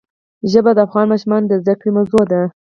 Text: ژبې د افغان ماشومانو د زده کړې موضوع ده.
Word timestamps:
ژبې 0.51 0.71
د 0.75 0.79
افغان 0.87 1.05
ماشومانو 1.11 1.47
د 1.49 1.53
زده 1.61 1.73
کړې 1.79 1.89
موضوع 1.97 2.23
ده. 2.31 2.41